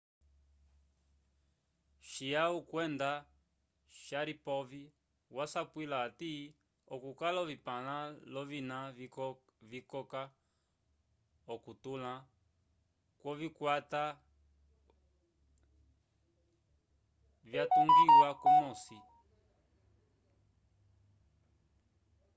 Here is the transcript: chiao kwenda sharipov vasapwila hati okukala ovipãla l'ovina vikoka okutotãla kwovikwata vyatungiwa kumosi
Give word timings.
chiao 2.09 2.57
kwenda 2.69 3.11
sharipov 4.03 4.69
vasapwila 5.35 5.95
hati 6.03 6.31
okukala 6.93 7.37
ovipãla 7.45 7.97
l'ovina 8.33 8.77
vikoka 9.71 10.21
okutotãla 11.53 12.13
kwovikwata 13.19 14.03
vyatungiwa 17.49 18.29
kumosi 18.41 18.97